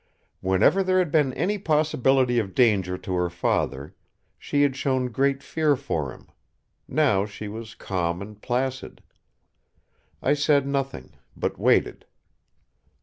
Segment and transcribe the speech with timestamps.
[0.39, 3.93] Whenever there had been any possibility of danger to her father,
[4.39, 6.27] she had shown great fear for him;
[6.87, 9.03] now she was calm and placid.
[10.19, 12.07] I said nothing, but waited.